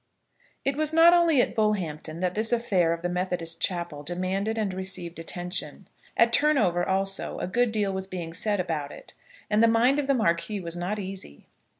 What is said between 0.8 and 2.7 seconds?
not only at Bullhampton that this